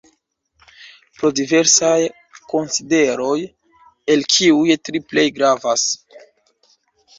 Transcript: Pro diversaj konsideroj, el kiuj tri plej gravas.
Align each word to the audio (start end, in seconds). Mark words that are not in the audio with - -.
Pro 1.17 1.29
diversaj 1.39 1.91
konsideroj, 2.55 3.37
el 4.17 4.27
kiuj 4.37 4.81
tri 4.91 5.05
plej 5.15 5.29
gravas. 5.39 5.89